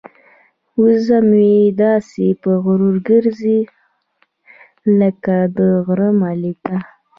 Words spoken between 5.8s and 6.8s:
غره ملکه.